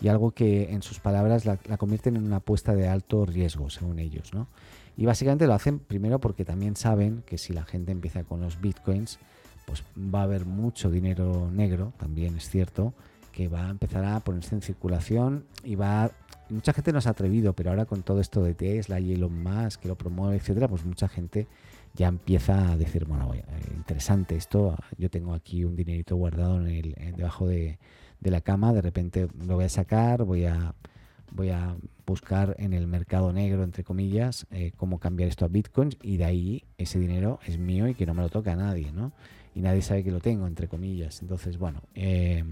y 0.00 0.08
algo 0.08 0.30
que 0.30 0.72
en 0.72 0.82
sus 0.82 1.00
palabras 1.00 1.44
la, 1.44 1.56
convierten 1.76 2.16
en 2.16 2.24
una 2.24 2.36
apuesta 2.36 2.74
de 2.74 2.88
alto 2.88 3.26
riesgo, 3.26 3.68
según 3.70 3.98
ellos. 3.98 4.32
¿no? 4.32 4.48
Y 4.96 5.06
básicamente 5.06 5.46
lo 5.46 5.54
hacen 5.54 5.78
primero 5.78 6.18
porque 6.20 6.44
también 6.44 6.76
saben 6.76 7.22
que 7.26 7.38
si 7.38 7.52
la 7.52 7.64
gente 7.64 7.92
empieza 7.92 8.24
con 8.24 8.40
los 8.40 8.60
bitcoins, 8.60 9.18
pues 9.66 9.84
va 9.96 10.20
a 10.20 10.24
haber 10.24 10.46
mucho 10.46 10.90
dinero 10.90 11.50
negro, 11.50 11.92
también 11.98 12.36
es 12.36 12.48
cierto, 12.48 12.94
que 13.32 13.48
va 13.48 13.66
a 13.66 13.70
empezar 13.70 14.04
a 14.04 14.20
ponerse 14.20 14.54
en 14.54 14.62
circulación 14.62 15.44
y 15.62 15.74
va 15.74 16.10
mucha 16.48 16.72
gente 16.72 16.92
no 16.92 17.00
se 17.00 17.08
ha 17.08 17.12
atrevido, 17.12 17.52
pero 17.52 17.70
ahora 17.70 17.86
con 17.86 18.02
todo 18.02 18.20
esto 18.20 18.42
de 18.42 18.54
Tesla 18.54 19.00
y 19.00 19.12
Elon 19.12 19.42
Musk 19.42 19.80
que 19.80 19.88
lo 19.88 19.96
promueve, 19.96 20.36
etcétera, 20.36 20.68
pues 20.68 20.84
mucha 20.84 21.08
gente 21.08 21.46
ya 21.94 22.08
empieza 22.08 22.72
a 22.72 22.76
decir, 22.76 23.04
bueno, 23.06 23.32
eh, 23.34 23.42
interesante 23.74 24.36
esto, 24.36 24.76
yo 24.98 25.10
tengo 25.10 25.34
aquí 25.34 25.64
un 25.64 25.76
dinerito 25.76 26.16
guardado 26.16 26.60
en 26.60 26.68
el, 26.68 26.94
debajo 27.16 27.46
de, 27.46 27.78
la 28.20 28.40
cama, 28.40 28.72
de 28.72 28.82
repente 28.82 29.28
lo 29.46 29.54
voy 29.54 29.64
a 29.64 29.68
sacar, 29.68 30.24
voy 30.24 30.44
a, 30.44 30.74
voy 31.32 31.50
a 31.50 31.76
buscar 32.06 32.54
en 32.58 32.72
el 32.72 32.86
mercado 32.86 33.32
negro, 33.32 33.64
entre 33.64 33.84
comillas, 33.84 34.46
eh, 34.50 34.72
cómo 34.76 34.98
cambiar 34.98 35.28
esto 35.28 35.44
a 35.44 35.48
bitcoins 35.48 35.96
y 36.02 36.16
de 36.16 36.24
ahí 36.24 36.64
ese 36.78 36.98
dinero 36.98 37.40
es 37.46 37.58
mío 37.58 37.88
y 37.88 37.94
que 37.94 38.06
no 38.06 38.14
me 38.14 38.22
lo 38.22 38.28
toca 38.28 38.52
a 38.52 38.56
nadie, 38.56 38.92
¿no? 38.92 39.12
Y 39.54 39.60
nadie 39.60 39.82
sabe 39.82 40.04
que 40.04 40.10
lo 40.10 40.20
tengo, 40.20 40.46
entre 40.46 40.68
comillas. 40.68 41.22
Entonces, 41.22 41.58
bueno, 41.58 41.82
eh, 41.94 42.44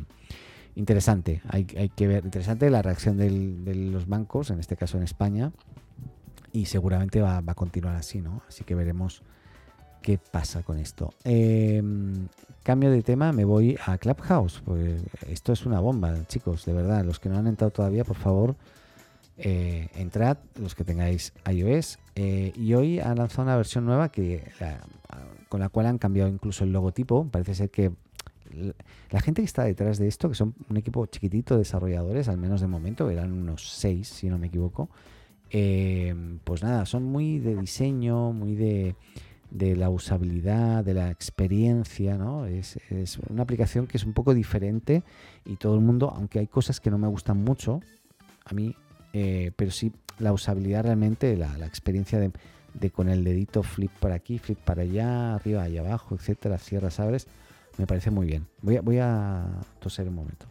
interesante, 0.75 1.43
hay, 1.49 1.65
que 1.65 2.07
ver, 2.07 2.25
interesante 2.25 2.71
la 2.71 2.83
reacción 2.83 3.17
de 3.17 3.75
los 3.75 4.09
bancos, 4.09 4.51
en 4.51 4.59
este 4.59 4.77
caso 4.77 4.97
en 4.97 5.05
España, 5.05 5.53
y 6.55 6.67
seguramente 6.67 7.21
va, 7.21 7.39
a 7.39 7.55
continuar 7.55 7.97
así, 7.97 8.21
¿no? 8.21 8.43
Así 8.49 8.63
que 8.65 8.77
veremos 8.77 9.23
qué 10.05 10.19
pasa 10.19 10.63
con 10.63 10.79
esto. 10.79 11.15
Em, 11.25 12.29
cambio 12.63 12.91
de 12.91 13.03
tema, 13.03 13.33
me 13.33 13.47
voy 13.47 13.79
a 13.87 13.97
Clubhouse. 13.97 14.61
Pues 14.63 15.03
esto 15.29 15.55
es 15.55 15.65
una 15.65 15.81
bomba, 15.81 16.15
chicos, 16.29 16.67
de 16.67 16.75
verdad. 16.75 17.03
Los 17.07 17.19
que 17.19 17.31
no 17.31 17.39
han 17.39 17.47
entrado 17.47 17.71
todavía, 17.71 18.05
por 18.05 18.17
favor, 18.17 18.55
eh, 19.39 19.89
entrad, 19.95 20.37
los 20.61 20.75
que 20.75 20.85
tengáis 20.85 21.33
iOS. 21.51 21.99
Eh, 22.17 22.53
y 22.55 22.75
hoy 22.75 23.01
han 23.01 23.17
lanzado 23.17 23.45
una 23.45 23.57
versión 23.57 23.87
nueva 23.87 24.11
que 24.11 24.45
con 25.49 25.61
la 25.61 25.71
cual 25.71 25.87
han 25.87 25.97
cambiado 25.97 26.29
incluso 26.29 26.65
el 26.65 26.73
logotipo. 26.73 27.27
Parece 27.31 27.55
ser 27.55 27.71
que 27.71 27.91
la 29.11 29.21
gente 29.23 29.41
que 29.41 29.47
está 29.47 29.65
detrás 29.65 29.97
de 29.97 30.07
esto, 30.07 30.29
que 30.29 30.35
son 30.35 30.55
un 30.69 30.77
equipo 30.77 31.07
chiquitito 31.07 31.55
de 31.55 31.61
desarrolladores, 31.61 32.29
al 32.29 32.37
menos 32.37 32.61
de 32.61 32.67
momento, 32.67 33.09
eran 33.09 33.33
unos 33.33 33.71
seis, 33.71 34.09
si 34.09 34.29
no 34.29 34.37
me 34.37 34.49
equivoco. 34.49 34.91
Em, 35.49 36.41
pues 36.45 36.63
nada, 36.63 36.85
son 36.85 37.05
muy 37.05 37.39
de 37.39 37.57
diseño, 37.57 38.33
muy 38.33 38.55
de 38.55 38.97
de 39.51 39.77
la 39.77 39.91
usabilidad, 39.91 40.85
de 40.85 40.95
la 40.95 41.11
experiencia, 41.11 42.17
¿no? 42.17 42.47
Es, 42.47 42.79
una 43.29 43.43
aplicación 43.43 43.87
que 43.87 43.97
es 43.97 44.05
un 44.05 44.13
poco 44.13 44.35
diferente 44.35 45.03
y 45.45 45.57
todo 45.57 45.75
el 45.75 45.81
mundo, 45.81 46.13
aunque 46.15 46.39
hay 46.39 46.47
cosas 46.47 46.81
que 46.81 46.91
no 46.91 46.99
me 46.99 47.09
gustan 47.09 47.43
mucho, 47.43 47.81
a 48.45 48.55
mí, 48.55 48.75
eh, 49.13 49.53
pero 49.57 49.71
sí 49.71 49.93
la 50.19 50.33
usabilidad 50.33 50.85
realmente, 50.85 51.37
la, 51.37 51.67
experiencia 51.67 52.19
de, 52.19 52.91
con 52.91 53.09
el 53.09 53.25
dedito 53.25 53.63
flip 53.63 53.91
para 54.01 54.15
aquí, 54.15 54.39
flip 54.39 54.59
para 54.59 54.83
allá, 54.83 55.35
arriba 55.35 55.69
y 55.69 55.79
abajo, 55.79 56.15
etcétera, 56.15 56.59
cierras, 56.59 57.01
abres, 57.01 57.27
me 57.79 57.87
parece 57.87 58.11
muy 58.11 58.27
bien. 58.27 58.47
Voy 58.63 58.77
a, 58.77 58.81
voy 58.83 58.99
a 58.99 59.47
toser 59.81 60.09
un 60.09 60.15
momento. 60.15 60.47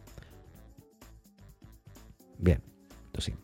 Bien, 2.38 2.60
tosí. 3.12 3.34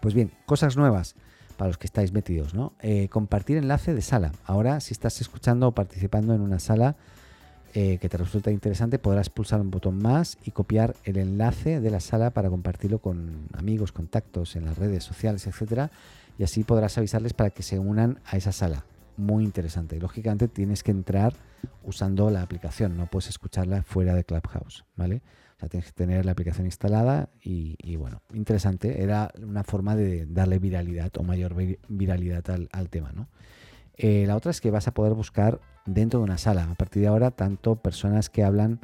Pues 0.00 0.14
bien, 0.14 0.32
cosas 0.46 0.76
nuevas 0.76 1.14
para 1.60 1.68
los 1.68 1.76
que 1.76 1.86
estáis 1.86 2.10
metidos, 2.14 2.54
¿no? 2.54 2.72
Eh, 2.80 3.10
compartir 3.10 3.58
enlace 3.58 3.92
de 3.92 4.00
sala. 4.00 4.32
Ahora, 4.46 4.80
si 4.80 4.94
estás 4.94 5.20
escuchando 5.20 5.68
o 5.68 5.72
participando 5.72 6.32
en 6.32 6.40
una 6.40 6.58
sala 6.58 6.96
eh, 7.74 7.98
que 7.98 8.08
te 8.08 8.16
resulta 8.16 8.50
interesante, 8.50 8.98
podrás 8.98 9.28
pulsar 9.28 9.60
un 9.60 9.70
botón 9.70 9.98
más 9.98 10.38
y 10.42 10.52
copiar 10.52 10.96
el 11.04 11.18
enlace 11.18 11.82
de 11.82 11.90
la 11.90 12.00
sala 12.00 12.30
para 12.30 12.48
compartirlo 12.48 12.98
con 13.00 13.46
amigos, 13.52 13.92
contactos 13.92 14.56
en 14.56 14.64
las 14.64 14.78
redes 14.78 15.04
sociales, 15.04 15.46
etcétera, 15.46 15.90
y 16.38 16.44
así 16.44 16.64
podrás 16.64 16.96
avisarles 16.96 17.34
para 17.34 17.50
que 17.50 17.62
se 17.62 17.78
unan 17.78 18.20
a 18.24 18.38
esa 18.38 18.52
sala. 18.52 18.86
Muy 19.18 19.44
interesante. 19.44 20.00
Lógicamente 20.00 20.48
tienes 20.48 20.82
que 20.82 20.92
entrar 20.92 21.34
usando 21.84 22.30
la 22.30 22.40
aplicación, 22.40 22.96
no 22.96 23.04
puedes 23.04 23.28
escucharla 23.28 23.82
fuera 23.82 24.14
de 24.14 24.24
Clubhouse, 24.24 24.86
¿vale? 24.96 25.20
Tienes 25.68 25.86
que 25.86 25.92
tener 25.92 26.24
la 26.24 26.32
aplicación 26.32 26.66
instalada 26.66 27.28
y, 27.42 27.96
bueno, 27.96 28.22
interesante. 28.32 29.02
Era 29.02 29.30
una 29.42 29.64
forma 29.64 29.96
de 29.96 30.26
darle 30.26 30.58
viralidad 30.58 31.10
o 31.18 31.22
mayor 31.22 31.54
viralidad 31.88 32.44
al, 32.72 32.88
tema, 32.88 33.12
¿no? 33.12 33.28
Eh, 33.96 34.24
la 34.26 34.36
otra 34.36 34.50
es 34.50 34.60
que 34.60 34.70
vas 34.70 34.88
a 34.88 34.94
poder 34.94 35.12
buscar 35.14 35.60
dentro 35.84 36.20
de 36.20 36.24
una 36.24 36.38
sala. 36.38 36.64
A 36.64 36.74
partir 36.74 37.02
de 37.02 37.08
ahora, 37.08 37.30
tanto 37.30 37.76
personas 37.76 38.30
que 38.30 38.42
hablan 38.44 38.80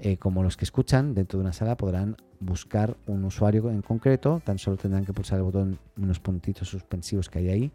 eh, 0.00 0.16
como 0.16 0.42
los 0.42 0.56
que 0.56 0.64
escuchan 0.64 1.14
dentro 1.14 1.38
de 1.38 1.44
una 1.44 1.52
sala 1.52 1.76
podrán 1.76 2.16
buscar 2.40 2.96
un 3.06 3.24
usuario 3.24 3.70
en 3.70 3.82
concreto. 3.82 4.42
Tan 4.44 4.58
solo 4.58 4.76
tendrán 4.76 5.04
que 5.04 5.12
pulsar 5.12 5.38
el 5.38 5.44
botón, 5.44 5.78
unos 5.96 6.20
puntitos 6.20 6.68
suspensivos 6.68 7.28
que 7.30 7.38
hay 7.38 7.48
ahí, 7.48 7.72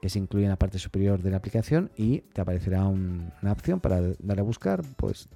que 0.00 0.08
se 0.08 0.18
incluyen 0.18 0.46
en 0.46 0.50
la 0.50 0.58
parte 0.58 0.78
superior 0.78 1.20
de 1.20 1.30
la 1.30 1.36
aplicación 1.38 1.90
y 1.96 2.20
te 2.20 2.40
aparecerá 2.40 2.86
una 2.86 3.52
opción 3.52 3.80
para 3.80 4.00
darle 4.00 4.40
a 4.40 4.44
buscar, 4.44 4.82
pues 4.96 5.28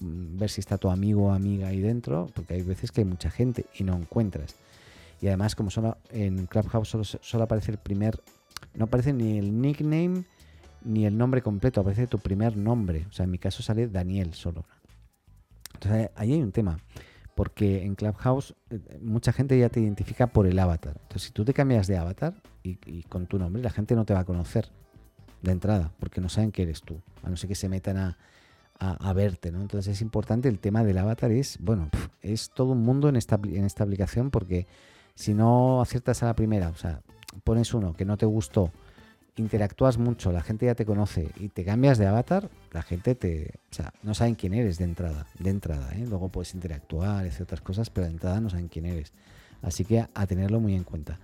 ver 0.00 0.50
si 0.50 0.60
está 0.60 0.78
tu 0.78 0.90
amigo 0.90 1.26
o 1.26 1.32
amiga 1.32 1.68
ahí 1.68 1.80
dentro, 1.80 2.26
porque 2.34 2.54
hay 2.54 2.62
veces 2.62 2.90
que 2.90 3.02
hay 3.02 3.04
mucha 3.04 3.30
gente 3.30 3.66
y 3.74 3.84
no 3.84 3.96
encuentras. 3.96 4.56
Y 5.20 5.26
además, 5.26 5.54
como 5.54 5.70
solo 5.70 5.98
en 6.10 6.46
Clubhouse 6.46 6.88
solo, 6.88 7.04
solo 7.04 7.44
aparece 7.44 7.72
el 7.72 7.78
primer, 7.78 8.20
no 8.74 8.86
aparece 8.86 9.12
ni 9.12 9.38
el 9.38 9.60
nickname 9.60 10.24
ni 10.82 11.04
el 11.04 11.16
nombre 11.16 11.42
completo, 11.42 11.82
aparece 11.82 12.06
tu 12.06 12.18
primer 12.18 12.56
nombre. 12.56 13.06
O 13.10 13.12
sea, 13.12 13.24
en 13.24 13.30
mi 13.30 13.38
caso 13.38 13.62
sale 13.62 13.86
Daniel 13.88 14.32
solo. 14.32 14.64
Entonces 15.74 16.10
ahí 16.16 16.32
hay 16.32 16.42
un 16.42 16.52
tema, 16.52 16.78
porque 17.34 17.84
en 17.84 17.94
Clubhouse 17.94 18.54
eh, 18.70 18.80
mucha 19.02 19.32
gente 19.32 19.58
ya 19.58 19.68
te 19.68 19.80
identifica 19.80 20.26
por 20.26 20.46
el 20.46 20.58
avatar. 20.58 20.96
Entonces, 21.02 21.24
si 21.24 21.32
tú 21.32 21.44
te 21.44 21.52
cambias 21.52 21.86
de 21.86 21.98
avatar 21.98 22.34
y, 22.62 22.78
y 22.86 23.02
con 23.02 23.26
tu 23.26 23.38
nombre, 23.38 23.62
la 23.62 23.70
gente 23.70 23.94
no 23.94 24.04
te 24.04 24.14
va 24.14 24.20
a 24.20 24.24
conocer 24.24 24.68
de 25.42 25.52
entrada, 25.52 25.92
porque 25.98 26.20
no 26.20 26.28
saben 26.28 26.52
que 26.52 26.62
eres 26.62 26.82
tú, 26.82 27.00
a 27.22 27.30
no 27.30 27.36
ser 27.36 27.48
que 27.48 27.54
se 27.54 27.68
metan 27.68 27.96
a 27.96 28.18
a, 28.80 29.12
verte, 29.12 29.52
¿no? 29.52 29.60
Entonces 29.60 29.96
es 29.96 30.00
importante 30.00 30.48
el 30.48 30.58
tema 30.58 30.82
del 30.82 30.96
avatar, 30.96 31.30
es, 31.30 31.58
bueno, 31.60 31.90
es 32.22 32.50
todo 32.50 32.72
un 32.72 32.82
mundo 32.82 33.08
en 33.10 33.16
esta, 33.16 33.38
en 33.44 33.64
esta 33.64 33.84
aplicación 33.84 34.30
porque 34.30 34.66
si 35.14 35.34
no 35.34 35.82
aciertas 35.82 36.22
a 36.22 36.26
la 36.26 36.34
primera, 36.34 36.70
o 36.70 36.76
sea, 36.76 37.02
pones 37.44 37.74
uno 37.74 37.92
que 37.92 38.06
no 38.06 38.16
te 38.16 38.24
gustó, 38.24 38.72
interactúas 39.36 39.98
mucho, 39.98 40.32
la 40.32 40.42
gente 40.42 40.66
ya 40.66 40.74
te 40.74 40.86
conoce 40.86 41.30
y 41.36 41.48
te 41.48 41.64
cambias 41.64 41.98
de 41.98 42.06
avatar, 42.06 42.48
la 42.72 42.82
gente 42.82 43.14
te, 43.14 43.58
o 43.70 43.74
sea, 43.74 43.92
no 44.02 44.14
saben 44.14 44.34
quién 44.34 44.54
eres 44.54 44.78
de 44.78 44.84
entrada, 44.84 45.26
de 45.38 45.50
entrada, 45.50 45.92
¿eh? 45.94 46.06
luego 46.08 46.30
puedes 46.30 46.54
interactuar, 46.54 47.26
y 47.26 47.42
otras 47.42 47.60
cosas, 47.60 47.90
pero 47.90 48.06
de 48.06 48.12
entrada 48.12 48.40
no 48.40 48.48
saben 48.48 48.68
quién 48.68 48.86
eres. 48.86 49.12
Así 49.62 49.84
que 49.84 50.06
a, 50.14 50.26
tenerlo 50.26 50.58
muy 50.58 50.74
en 50.74 50.84
cuenta. 50.84 51.18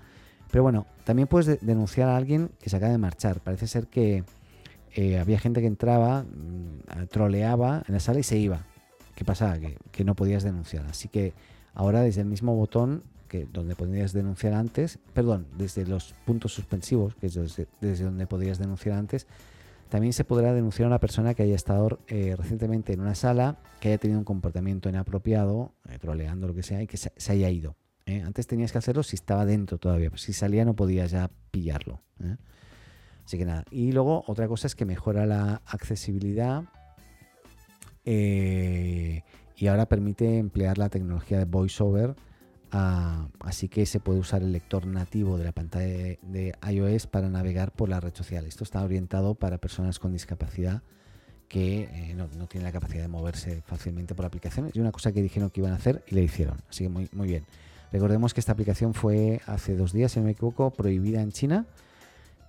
Pero 0.51 0.63
bueno, 0.63 0.87
también 1.05 1.27
puedes 1.27 1.65
denunciar 1.65 2.11
a 2.11 2.17
alguien 2.17 2.51
que 2.61 2.69
se 2.69 2.77
acaba 2.77 2.93
de 2.93 2.99
marchar. 2.99 3.41
Parece 3.41 3.67
ser 3.67 3.87
que 3.87 4.25
eh, 4.97 5.19
había 5.19 5.39
gente 5.39 5.61
que 5.61 5.67
entraba, 5.67 6.23
mm, 6.23 7.09
troleaba 7.11 7.83
en 7.87 7.93
la 7.93 8.01
sala 8.01 8.21
y 8.21 8.23
se 8.23 8.39
iba. 8.39 8.65
¿Qué 9.15 9.27
pasaba? 9.27 9.59
Que, 9.59 10.05
no 10.05 10.15
podías 10.15 10.43
denunciar. 10.43 10.87
Así 10.87 11.09
que 11.09 11.35
ahora 11.75 12.01
desde 12.01 12.23
el 12.23 12.27
mismo 12.27 12.57
botón 12.57 13.03
que 13.29 13.47
donde 13.53 13.77
podías 13.77 14.15
denunciar 14.15 14.55
antes, 14.55 14.99
perdón, 15.13 15.49
desde 15.59 15.85
los 15.85 16.15
puntos 16.25 16.55
suspensivos, 16.55 17.15
que 17.15 17.27
es 17.27 17.35
desde, 17.35 18.05
donde 18.05 18.27
podías 18.27 18.59
denunciar 18.59 18.97
antes, 18.97 19.27
también 19.91 20.15
se 20.15 20.25
podrá 20.25 20.55
denunciar 20.55 20.87
a 20.87 20.89
una 20.89 21.01
persona 21.01 21.35
que 21.35 21.43
haya 21.43 21.57
estado 21.57 21.99
eh, 22.09 22.35
recientemente 22.35 22.95
en 22.95 23.01
una 23.01 23.15
sala, 23.15 23.59
que 23.81 23.89
haya 23.89 23.99
tenido 23.99 24.19
un 24.19 24.25
comportamiento 24.25 24.89
inapropiado, 24.89 25.75
eh, 25.91 25.99
troleando 25.99 26.47
lo 26.47 26.55
que 26.55 26.63
sea, 26.63 26.81
y 26.81 26.87
que 26.87 26.97
se, 26.97 27.11
haya 27.31 27.51
ido. 27.51 27.77
Antes 28.25 28.47
tenías 28.47 28.73
que 28.73 28.79
hacerlo 28.79 29.03
si 29.03 29.17
estaba 29.17 29.45
dentro 29.45 29.77
todavía, 29.79 30.09
pero 30.09 30.19
si 30.19 30.33
salía 30.33 30.65
no 30.65 30.75
podías 30.75 31.11
ya 31.11 31.31
pillarlo. 31.51 32.01
Así 33.27 33.39
que 33.39 33.45
nada. 33.45 33.65
Y 33.73 33.91
luego 33.91 34.23
otra 34.29 34.47
cosa 34.47 34.69
es 34.69 34.77
que 34.77 34.85
mejora 34.85 35.27
la 35.27 35.61
accesibilidad 35.67 36.63
eh, 38.05 39.25
y 39.57 39.67
ahora 39.67 39.87
permite 39.87 40.39
emplear 40.39 40.79
la 40.79 40.89
tecnología 40.89 41.39
de 41.39 41.45
VoiceOver. 41.45 42.15
Ah, 42.71 43.29
así 43.41 43.69
que 43.69 43.85
se 43.85 43.99
puede 43.99 44.21
usar 44.21 44.43
el 44.43 44.53
lector 44.53 44.87
nativo 44.87 45.39
de 45.39 45.45
la 45.45 45.53
pantalla 45.53 46.17
de, 46.23 46.55
iOS 46.71 47.09
para 47.09 47.29
navegar 47.29 47.73
por 47.73 47.89
la 47.89 47.99
red 47.99 48.15
social. 48.15 48.47
Esto 48.47 48.63
está 48.63 48.83
orientado 48.83 49.35
para 49.35 49.59
personas 49.59 49.99
con 49.99 50.13
discapacidad 50.13 50.83
que 51.49 51.83
eh, 51.83 52.15
no, 52.15 52.29
tienen 52.47 52.65
la 52.65 52.73
capacidad 52.73 53.03
de 53.03 53.09
moverse 53.09 53.61
fácilmente 53.67 54.15
por 54.15 54.25
aplicaciones. 54.25 54.77
Y 54.77 54.81
una 54.81 54.93
cosa 54.93 55.11
que 55.11 55.21
dijeron 55.21 55.51
que 55.51 55.61
iban 55.61 55.73
a 55.73 55.77
hacer 55.77 56.05
y 56.07 56.15
le 56.15 56.23
hicieron. 56.23 56.59
Así 56.69 56.85
que 56.85 56.91
muy, 56.91 57.09
muy 57.13 57.27
bien. 57.27 57.45
Recordemos 57.91 58.35
que 58.35 58.41
esta 58.41 58.53
aplicación 58.53 58.95
fue 58.95 59.41
hace 59.47 59.75
dos 59.75 59.93
días, 59.93 60.13
si 60.13 60.21
no 60.21 60.27
me 60.27 60.33
equivoco, 60.33 60.71
prohibida 60.71 61.23
en 61.23 61.33
China 61.33 61.67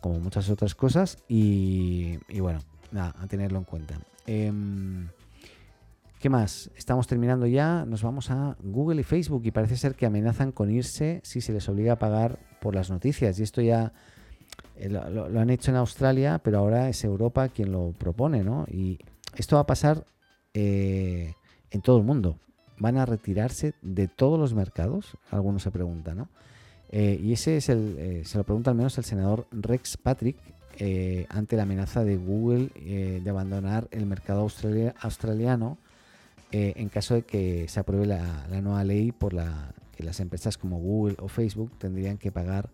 como 0.02 0.20
muchas 0.20 0.50
otras 0.50 0.76
cosas. 0.76 1.18
Y, 1.28 2.18
bueno, 2.40 2.60
nada, 2.92 3.16
a 3.20 3.28
tenerlo 3.28 3.60
en 3.60 3.64
cuenta. 3.66 4.00
Em, 4.26 5.08
¿Qué 6.20 6.30
más? 6.30 6.72
Estamos 6.76 7.06
terminando 7.06 7.46
ya. 7.46 7.86
Nos 7.86 8.02
vamos 8.02 8.32
a 8.32 8.56
Google 8.64 9.02
y 9.02 9.04
Facebook 9.04 9.44
y 9.46 9.52
parece 9.52 9.78
ser 9.78 9.96
que 9.96 10.08
amenazan 10.08 10.52
con 10.52 10.72
irse 10.72 11.22
si 11.24 11.42
se 11.42 11.54
les 11.54 11.70
obliga 11.70 11.94
a 11.94 12.00
pagar 12.00 12.40
por 12.60 12.74
las 12.74 12.90
noticias. 12.90 13.40
Y 13.40 13.44
esto 13.44 13.62
ya 13.62 13.94
eh, 14.76 14.90
lo, 14.90 15.40
han 15.40 15.50
hecho 15.52 15.70
en 15.70 15.78
Australia, 15.78 16.40
pero 16.44 16.58
ahora 16.58 16.90
es 16.90 17.04
Europa 17.04 17.50
quien 17.50 17.72
lo 17.72 17.92
propone, 17.92 18.44
¿no? 18.44 18.66
Y 18.68 18.98
esto 19.36 19.58
va 19.58 19.62
a 19.62 19.68
pasar 19.68 20.06
eh, 20.54 21.34
en 21.70 21.82
todo 21.82 21.98
el 21.98 22.04
mundo. 22.04 22.40
van 22.80 22.98
a 22.98 23.06
retirarse 23.06 23.74
de 23.82 24.08
todos 24.08 24.40
los 24.40 24.54
mercados? 24.54 25.18
Algunos 25.30 25.64
se 25.64 25.72
preguntan, 25.72 26.18
¿no? 26.18 26.30
Eh, 26.90 27.20
y 27.22 27.34
ese 27.34 27.58
es 27.58 27.70
el, 27.70 27.96
eh, 27.98 28.22
se 28.26 28.38
lo 28.38 28.44
pregunta 28.44 28.72
al 28.72 28.78
menos 28.78 28.98
el 28.98 29.04
senador 29.04 29.48
Rex 29.52 29.98
Patrick 29.98 30.38
ante 31.30 31.56
la 31.56 31.64
amenaza 31.64 32.04
de 32.04 32.18
Google 32.18 32.70
de 33.24 33.28
abandonar 33.28 33.88
el 33.90 34.06
mercado 34.06 34.42
australiano 34.42 35.80
en 36.52 36.90
caso 36.90 37.16
de 37.16 37.24
que 37.24 37.68
se 37.68 37.80
apruebe 37.80 38.06
la, 38.06 38.46
nueva 38.62 38.84
ley 38.84 39.12
por 39.12 39.34
la 39.34 39.74
que 39.96 40.04
las 40.04 40.20
empresas 40.20 40.56
como 40.56 40.78
Google 40.78 41.16
o 41.18 41.30
Facebook 41.30 41.72
tendrían 41.80 42.20
que 42.20 42.32
pagar 42.32 42.70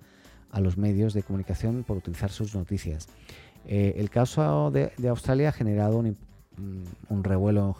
a 0.51 0.59
los 0.59 0.77
medios 0.77 1.13
de 1.13 1.23
comunicación 1.23 1.83
por 1.83 1.95
utilizar 1.97 2.29
sus 2.29 2.53
noticias. 2.53 3.07
Eh, 3.65 3.95
el 3.97 4.09
caso 4.09 4.71
de, 4.71 4.91
Australia 5.07 5.49
ha 5.49 5.51
generado 5.51 5.97
un, 5.97 7.23
revuelo 7.23 7.75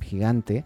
gigante, 0.00 0.64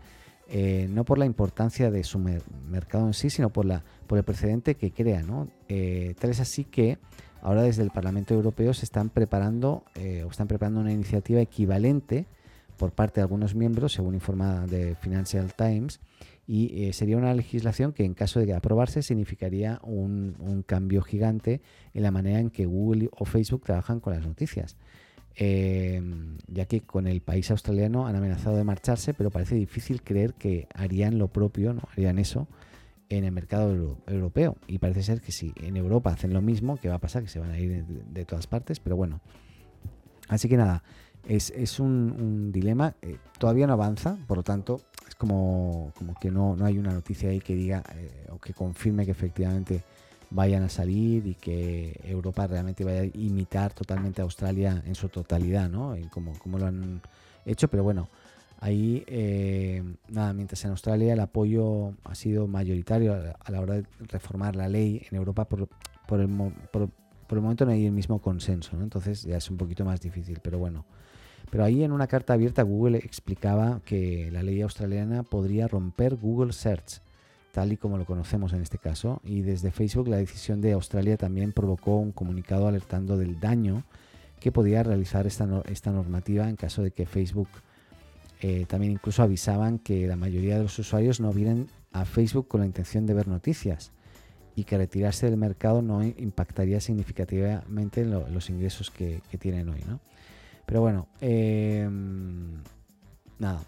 eh, 0.48 0.86
no 0.90 1.04
por 1.04 1.18
la 1.18 1.26
importancia 1.26 1.90
de 1.90 2.04
su 2.04 2.18
mercado 2.18 3.06
en 3.06 3.14
sí, 3.14 3.30
sino 3.30 3.50
por, 3.50 3.64
la, 3.64 3.82
por 4.06 4.18
el 4.18 4.24
precedente 4.24 4.74
que 4.74 4.92
crea. 4.92 5.22
Eh, 5.68 6.14
tal 6.18 6.30
es 6.30 6.40
así 6.40 6.64
que 6.64 6.98
ahora 7.42 7.62
desde 7.62 7.82
el 7.82 7.90
Parlamento 7.90 8.34
Europeo 8.34 8.74
se 8.74 8.84
están 8.84 9.10
preparando 9.10 9.84
o 9.96 10.30
están 10.30 10.48
preparando 10.48 10.80
una 10.80 10.92
iniciativa 10.92 11.40
equivalente 11.40 12.26
por 12.76 12.92
parte 12.92 13.20
de 13.20 13.22
algunos 13.22 13.54
miembros, 13.54 13.92
según 13.92 14.14
informa 14.14 14.66
de 14.66 14.96
Financial 14.96 15.52
Times, 15.54 16.00
y 16.46 16.92
sería 16.92 17.16
una 17.16 17.32
legislación 17.32 17.92
que 17.92 18.04
en 18.04 18.14
caso 18.14 18.40
de 18.40 18.52
aprobarse 18.52 19.02
significaría 19.02 19.80
un, 19.82 20.64
cambio 20.66 21.02
gigante 21.02 21.60
en 21.92 22.02
la 22.02 22.10
manera 22.10 22.40
en 22.40 22.50
que 22.50 22.66
Google 22.66 23.08
o 23.12 23.24
Facebook 23.24 23.62
trabajan 23.64 24.00
con 24.00 24.14
las 24.14 24.26
noticias. 24.26 24.76
Em, 25.36 26.38
ya 26.46 26.66
que 26.66 26.82
con 26.82 27.08
el 27.08 27.20
país 27.20 27.50
australiano 27.50 28.06
han 28.06 28.14
amenazado 28.14 28.56
de 28.56 28.62
marcharse, 28.62 29.14
pero 29.14 29.30
parece 29.30 29.56
difícil 29.56 30.02
creer 30.02 30.34
que 30.34 30.68
harían 30.74 31.18
lo 31.18 31.28
propio, 31.28 31.74
¿no? 31.74 31.82
harían 31.92 32.20
eso 32.20 32.46
en 33.08 33.24
el 33.24 33.32
mercado 33.32 33.98
europeo. 34.06 34.56
Y 34.68 34.78
parece 34.78 35.02
ser 35.02 35.20
que 35.20 35.32
si 35.32 35.52
en 35.60 35.76
Europa 35.76 36.12
hacen 36.12 36.32
lo 36.32 36.40
mismo, 36.40 36.76
que 36.76 36.88
va 36.88 36.96
a 36.96 37.00
pasar? 37.00 37.22
Que 37.22 37.28
se 37.28 37.40
van 37.40 37.50
a 37.50 37.58
ir 37.58 37.84
de, 37.84 38.24
todas 38.24 38.46
partes, 38.46 38.78
pero 38.78 38.96
bueno. 38.96 39.20
Así 40.28 40.48
que 40.48 40.56
nada, 40.56 40.82
es, 41.26 41.80
un, 41.80 42.50
dilema, 42.52 42.94
eh, 43.02 43.18
todavía 43.38 43.66
no 43.66 43.72
avanza, 43.74 44.16
por 44.26 44.38
lo 44.38 44.42
tanto, 44.42 44.80
es 45.06 45.14
como, 45.16 45.92
como 45.96 46.14
que 46.14 46.30
no, 46.30 46.56
no 46.56 46.64
hay 46.64 46.78
una 46.78 46.92
noticia 46.92 47.28
ahí 47.28 47.40
que 47.40 47.54
diga 47.54 47.82
eh, 47.94 48.26
o 48.30 48.38
que 48.38 48.54
confirme 48.54 49.04
que 49.04 49.10
efectivamente 49.10 49.82
vayan 50.34 50.64
a 50.64 50.68
salir 50.68 51.26
y 51.28 51.34
que 51.34 52.00
Europa 52.02 52.46
realmente 52.46 52.84
vaya 52.84 53.02
a 53.02 53.04
imitar 53.04 53.72
totalmente 53.72 54.20
a 54.20 54.24
Australia 54.24 54.82
en 54.84 54.96
su 54.96 55.08
totalidad, 55.08 55.70
¿no? 55.70 55.96
como, 56.10 56.36
como 56.40 56.58
lo 56.58 56.66
han 56.66 57.00
hecho, 57.46 57.68
pero 57.68 57.84
bueno, 57.84 58.08
ahí, 58.58 59.04
eh, 59.06 59.82
nada, 60.08 60.32
mientras 60.32 60.64
en 60.64 60.72
Australia 60.72 61.12
el 61.12 61.20
apoyo 61.20 61.92
ha 62.02 62.16
sido 62.16 62.48
mayoritario 62.48 63.14
a 63.38 63.50
la 63.52 63.60
hora 63.60 63.74
de 63.74 63.86
reformar 64.08 64.56
la 64.56 64.68
ley, 64.68 65.06
en 65.08 65.16
Europa 65.16 65.44
por, 65.44 65.68
por, 66.08 66.20
el, 66.20 66.28
por 66.72 66.90
el 67.30 67.40
momento 67.40 67.64
no 67.64 67.70
hay 67.70 67.86
el 67.86 67.92
mismo 67.92 68.20
consenso, 68.20 68.76
¿no? 68.76 68.82
Entonces 68.82 69.22
ya 69.22 69.36
es 69.36 69.48
un 69.50 69.56
poquito 69.56 69.84
más 69.84 70.00
difícil, 70.00 70.40
pero 70.42 70.58
bueno. 70.58 70.84
Pero 71.50 71.62
ahí 71.62 71.84
en 71.84 71.92
una 71.92 72.08
carta 72.08 72.32
abierta 72.32 72.62
Google 72.62 72.98
explicaba 72.98 73.80
que 73.84 74.30
la 74.32 74.42
ley 74.42 74.62
australiana 74.62 75.22
podría 75.22 75.68
romper 75.68 76.16
Google 76.16 76.52
Search, 76.52 77.03
tal 77.54 77.72
y 77.72 77.76
como 77.76 77.98
lo 77.98 78.04
conocemos 78.04 78.52
en 78.52 78.62
este 78.62 78.78
caso, 78.78 79.20
y 79.22 79.42
desde 79.42 79.70
Facebook 79.70 80.08
la 80.08 80.16
decisión 80.16 80.60
de 80.60 80.72
Australia 80.72 81.16
también 81.16 81.52
provocó 81.52 81.96
un 81.98 82.10
comunicado 82.10 82.66
alertando 82.66 83.16
del 83.16 83.38
daño 83.38 83.84
que 84.40 84.50
podía 84.50 84.82
realizar 84.82 85.24
esta, 85.28 85.62
esta 85.66 85.92
normativa 85.92 86.48
en 86.48 86.56
caso 86.56 86.82
de 86.82 86.90
que 86.90 87.06
Facebook 87.06 87.48
eh, 88.40 88.66
también 88.66 88.90
incluso 88.92 89.22
avisaban 89.22 89.78
que 89.78 90.08
la 90.08 90.16
mayoría 90.16 90.56
de 90.56 90.64
los 90.64 90.76
usuarios 90.80 91.20
no 91.20 91.32
vienen 91.32 91.68
a 91.92 92.04
Facebook 92.04 92.48
con 92.48 92.60
la 92.60 92.66
intención 92.66 93.06
de 93.06 93.14
ver 93.14 93.28
noticias 93.28 93.92
y 94.56 94.64
que 94.64 94.76
retirarse 94.76 95.26
del 95.26 95.36
mercado 95.36 95.80
no 95.80 96.02
impactaría 96.02 96.80
significativamente 96.80 98.00
en 98.00 98.10
los 98.10 98.50
ingresos 98.50 98.90
que, 98.90 99.20
tienen 99.38 99.68
hoy. 99.68 99.82
¿no? 99.86 100.00
Pero 100.66 100.80
bueno, 100.80 101.06
em, 101.20 102.62
nada, 103.38 103.62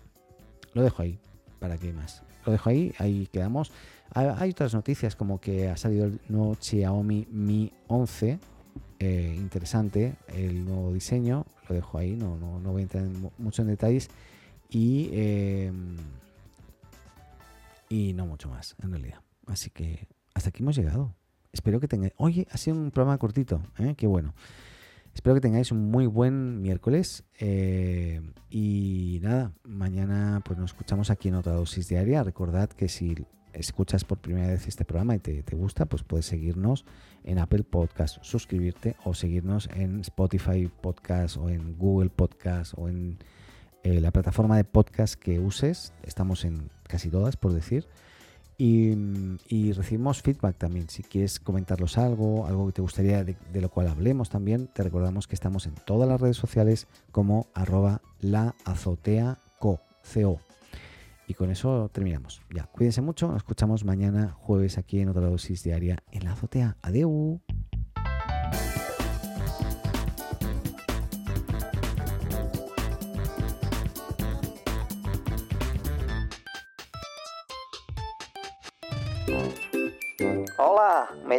lo 0.74 0.82
dejo 0.82 1.02
ahí, 1.02 1.20
para 1.60 1.78
que 1.78 1.92
más. 1.92 2.25
Lo 2.46 2.52
dejo 2.52 2.70
ahí, 2.70 2.94
ahí 2.98 3.28
quedamos. 3.30 3.72
Hay 4.14 4.50
otras 4.50 4.72
noticias 4.72 5.16
como 5.16 5.40
que 5.40 5.68
ha 5.68 5.76
salido 5.76 6.06
el 6.06 6.20
nuevo 6.28 6.56
Xiaomi 6.58 7.26
Mi 7.30 7.72
11, 7.88 8.38
eh, 9.00 9.34
interesante 9.36 10.14
el 10.28 10.64
nuevo 10.64 10.92
diseño, 10.92 11.44
lo 11.68 11.74
dejo 11.74 11.98
ahí, 11.98 12.14
no, 12.14 12.36
no, 12.36 12.60
no 12.60 12.72
voy 12.72 12.82
a 12.82 12.84
entrar 12.84 13.04
mucho 13.36 13.62
en 13.62 13.68
detalles. 13.68 14.08
Y, 14.70 15.10
em, 15.12 15.96
y 17.88 18.12
no 18.12 18.26
mucho 18.26 18.48
más, 18.48 18.76
en 18.82 18.90
realidad. 18.92 19.20
Así 19.46 19.70
que 19.70 20.06
hasta 20.34 20.50
aquí 20.50 20.62
hemos 20.62 20.76
llegado. 20.76 21.12
Espero 21.52 21.80
que 21.80 21.88
tengáis... 21.88 22.12
Oye, 22.16 22.46
ha 22.50 22.58
sido 22.58 22.76
un 22.76 22.90
programa 22.90 23.18
cortito, 23.18 23.60
¿eh? 23.78 23.94
qué 23.96 24.06
bueno. 24.06 24.34
Espero 25.16 25.34
que 25.34 25.40
tengáis 25.40 25.72
un 25.72 25.90
muy 25.90 26.04
buen 26.04 26.60
miércoles 26.60 27.24
eh, 27.40 28.20
y 28.50 29.18
nada, 29.22 29.50
mañana 29.64 30.42
pues 30.44 30.58
nos 30.58 30.72
escuchamos 30.72 31.08
aquí 31.08 31.28
en 31.28 31.36
otra 31.36 31.54
dosis 31.54 31.88
diaria. 31.88 32.22
Recordad 32.22 32.68
que 32.68 32.90
si 32.90 33.24
escuchas 33.54 34.04
por 34.04 34.18
primera 34.18 34.48
vez 34.48 34.68
este 34.68 34.84
programa 34.84 35.14
y 35.14 35.20
te, 35.20 35.56
gusta, 35.56 35.86
pues 35.86 36.02
puedes 36.02 36.26
seguirnos 36.26 36.84
en 37.24 37.38
Apple 37.38 37.64
Podcast, 37.64 38.18
suscribirte 38.20 38.94
o 39.04 39.14
seguirnos 39.14 39.70
en 39.74 40.00
Spotify 40.00 40.70
Podcast 40.82 41.38
o 41.38 41.48
en 41.48 41.78
Google 41.78 42.10
Podcast 42.10 42.74
o 42.76 42.86
en 42.86 43.16
eh, 43.84 44.02
la 44.02 44.10
plataforma 44.10 44.58
de 44.58 44.64
podcast 44.64 45.14
que 45.14 45.38
uses. 45.38 45.94
Estamos 46.02 46.44
en 46.44 46.68
casi 46.86 47.08
todas, 47.08 47.38
por 47.38 47.54
decir. 47.54 47.88
Y, 48.58 49.72
recibimos 49.72 50.22
feedback 50.22 50.56
también. 50.56 50.88
Si 50.88 51.02
quieres 51.02 51.38
comentarlos 51.40 51.98
algo, 51.98 52.46
algo 52.46 52.66
que 52.66 52.72
te 52.72 52.82
gustaría 52.82 53.22
de, 53.24 53.60
lo 53.60 53.68
cual 53.68 53.88
hablemos 53.88 54.30
también, 54.30 54.68
te 54.68 54.82
recordamos 54.82 55.26
que 55.26 55.34
estamos 55.34 55.66
en 55.66 55.74
todas 55.74 56.08
las 56.08 56.20
redes 56.20 56.36
sociales 56.36 56.86
como 57.12 57.48
arroba 57.54 58.00
la 58.20 58.54
azotea 58.64 59.38
co, 59.58 59.80
Y 61.28 61.34
con 61.34 61.50
eso 61.50 61.90
terminamos. 61.92 62.40
Ya, 62.54 62.64
cuídense 62.64 63.02
mucho. 63.02 63.28
Nos 63.28 63.38
escuchamos 63.38 63.84
mañana 63.84 64.34
jueves 64.40 64.78
aquí 64.78 65.00
en 65.00 65.10
otra 65.10 65.26
dosis 65.26 65.62
diaria 65.62 66.02
en 66.12 66.24
la 66.24 66.32
azotea. 66.32 66.76
Adeu. 66.82 67.40